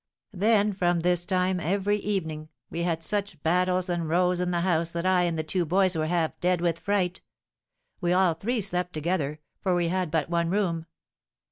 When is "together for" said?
8.93-9.75